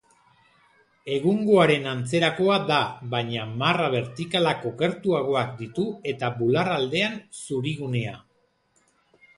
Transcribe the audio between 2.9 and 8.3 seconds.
baina marra bertikalak okertuagoak ditu eta bular-aldean zuri-gunea.